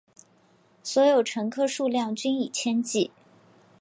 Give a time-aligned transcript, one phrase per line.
[0.81, 3.11] 所有乘客数量均以千计。